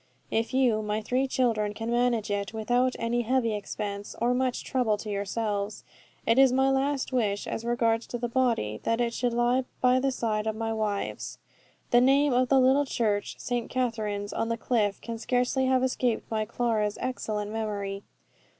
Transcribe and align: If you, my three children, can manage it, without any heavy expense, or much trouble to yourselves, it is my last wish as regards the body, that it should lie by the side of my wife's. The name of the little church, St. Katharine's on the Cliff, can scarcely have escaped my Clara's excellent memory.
If 0.31 0.51
you, 0.51 0.81
my 0.81 0.99
three 0.99 1.27
children, 1.27 1.75
can 1.75 1.91
manage 1.91 2.31
it, 2.31 2.55
without 2.55 2.95
any 2.97 3.21
heavy 3.21 3.53
expense, 3.53 4.15
or 4.19 4.33
much 4.33 4.63
trouble 4.63 4.97
to 4.97 5.11
yourselves, 5.11 5.83
it 6.25 6.39
is 6.39 6.51
my 6.51 6.71
last 6.71 7.13
wish 7.13 7.45
as 7.45 7.63
regards 7.63 8.07
the 8.07 8.27
body, 8.27 8.79
that 8.81 8.99
it 8.99 9.13
should 9.13 9.31
lie 9.31 9.63
by 9.79 9.99
the 9.99 10.11
side 10.11 10.47
of 10.47 10.55
my 10.55 10.73
wife's. 10.73 11.37
The 11.91 12.01
name 12.01 12.33
of 12.33 12.49
the 12.49 12.59
little 12.59 12.87
church, 12.87 13.35
St. 13.39 13.69
Katharine's 13.69 14.33
on 14.33 14.49
the 14.49 14.57
Cliff, 14.57 14.99
can 15.01 15.19
scarcely 15.19 15.67
have 15.67 15.83
escaped 15.83 16.31
my 16.31 16.45
Clara's 16.45 16.97
excellent 16.99 17.51
memory. 17.51 18.01